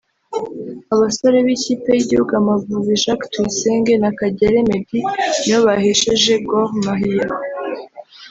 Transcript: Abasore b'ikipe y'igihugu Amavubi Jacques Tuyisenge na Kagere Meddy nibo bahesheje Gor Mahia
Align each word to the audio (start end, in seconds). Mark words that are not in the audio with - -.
Abasore 0.93 1.37
b'ikipe 1.45 1.89
y'igihugu 1.93 2.31
Amavubi 2.41 2.93
Jacques 3.03 3.29
Tuyisenge 3.31 3.93
na 4.01 4.11
Kagere 4.19 4.57
Meddy 4.67 4.99
nibo 5.45 5.59
bahesheje 5.69 6.33
Gor 6.47 6.67
Mahia 6.85 7.27